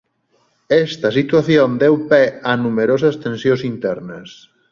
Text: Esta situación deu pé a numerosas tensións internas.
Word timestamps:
Esta 0.87 1.09
situación 1.19 1.69
deu 1.81 1.95
pé 2.11 2.23
a 2.49 2.51
numerosas 2.63 3.15
tensións 3.25 3.61
internas. 3.73 4.29